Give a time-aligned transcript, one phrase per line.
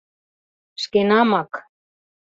[0.81, 1.51] Шкенамак.